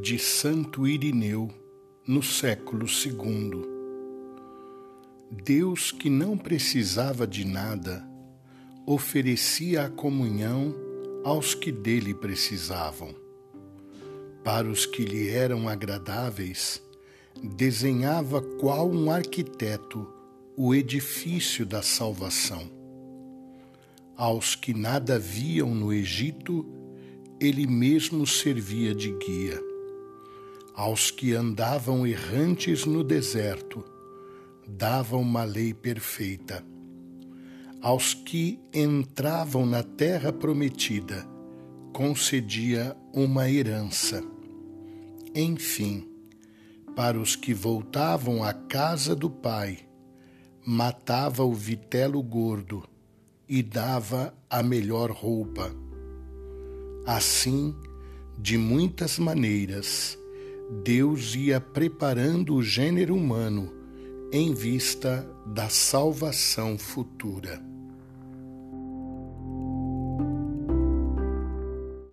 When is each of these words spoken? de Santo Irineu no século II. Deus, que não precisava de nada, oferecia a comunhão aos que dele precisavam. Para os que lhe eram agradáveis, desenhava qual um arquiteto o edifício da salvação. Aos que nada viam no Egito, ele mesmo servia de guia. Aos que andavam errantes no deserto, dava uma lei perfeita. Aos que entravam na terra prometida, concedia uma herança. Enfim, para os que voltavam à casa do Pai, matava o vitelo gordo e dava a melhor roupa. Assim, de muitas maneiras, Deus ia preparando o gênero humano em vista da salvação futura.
de 0.00 0.18
Santo 0.18 0.86
Irineu 0.86 1.50
no 2.08 2.22
século 2.22 2.86
II. 2.86 3.62
Deus, 5.30 5.92
que 5.92 6.08
não 6.08 6.38
precisava 6.38 7.26
de 7.26 7.44
nada, 7.44 8.02
oferecia 8.86 9.84
a 9.84 9.90
comunhão 9.90 10.74
aos 11.22 11.54
que 11.54 11.70
dele 11.70 12.14
precisavam. 12.14 13.14
Para 14.42 14.70
os 14.70 14.86
que 14.86 15.04
lhe 15.04 15.28
eram 15.28 15.68
agradáveis, 15.68 16.82
desenhava 17.42 18.40
qual 18.40 18.90
um 18.90 19.10
arquiteto 19.10 20.10
o 20.56 20.74
edifício 20.74 21.66
da 21.66 21.82
salvação. 21.82 22.70
Aos 24.16 24.54
que 24.54 24.72
nada 24.72 25.18
viam 25.18 25.74
no 25.74 25.92
Egito, 25.92 26.64
ele 27.38 27.66
mesmo 27.66 28.26
servia 28.26 28.94
de 28.94 29.12
guia. 29.18 29.69
Aos 30.80 31.10
que 31.10 31.34
andavam 31.34 32.06
errantes 32.06 32.86
no 32.86 33.04
deserto, 33.04 33.84
dava 34.66 35.18
uma 35.18 35.44
lei 35.44 35.74
perfeita. 35.74 36.64
Aos 37.82 38.14
que 38.14 38.58
entravam 38.72 39.66
na 39.66 39.82
terra 39.82 40.32
prometida, 40.32 41.26
concedia 41.92 42.96
uma 43.12 43.50
herança. 43.50 44.24
Enfim, 45.34 46.08
para 46.96 47.20
os 47.20 47.36
que 47.36 47.52
voltavam 47.52 48.42
à 48.42 48.54
casa 48.54 49.14
do 49.14 49.28
Pai, 49.28 49.80
matava 50.64 51.44
o 51.44 51.52
vitelo 51.52 52.22
gordo 52.22 52.88
e 53.46 53.62
dava 53.62 54.32
a 54.48 54.62
melhor 54.62 55.10
roupa. 55.10 55.70
Assim, 57.04 57.76
de 58.38 58.56
muitas 58.56 59.18
maneiras, 59.18 60.18
Deus 60.70 61.34
ia 61.34 61.60
preparando 61.60 62.54
o 62.54 62.62
gênero 62.62 63.14
humano 63.16 63.72
em 64.32 64.54
vista 64.54 65.28
da 65.44 65.68
salvação 65.68 66.78
futura. 66.78 67.60